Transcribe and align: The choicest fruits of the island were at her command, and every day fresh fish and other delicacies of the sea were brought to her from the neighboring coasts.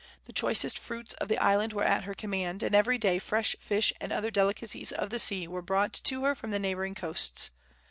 The 0.25 0.33
choicest 0.33 0.79
fruits 0.79 1.13
of 1.21 1.27
the 1.27 1.37
island 1.37 1.73
were 1.73 1.83
at 1.83 2.05
her 2.05 2.15
command, 2.15 2.63
and 2.63 2.73
every 2.73 2.97
day 2.97 3.19
fresh 3.19 3.55
fish 3.59 3.93
and 4.01 4.11
other 4.11 4.31
delicacies 4.31 4.91
of 4.91 5.11
the 5.11 5.19
sea 5.19 5.47
were 5.47 5.61
brought 5.61 5.93
to 6.05 6.23
her 6.23 6.33
from 6.33 6.49
the 6.49 6.57
neighboring 6.57 6.95
coasts. 6.95 7.51